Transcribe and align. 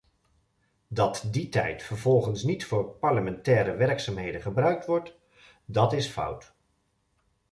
Dat 0.87 1.27
die 1.31 1.49
tijd 1.49 1.83
vervolgens 1.83 2.43
niet 2.43 2.65
voor 2.65 2.85
parlementaire 2.89 3.75
werkzaamheden 3.75 4.41
gebruikt 4.41 4.85
wordt, 4.85 5.13
dat 5.65 5.93
is 5.93 6.07
fout. 6.07 6.55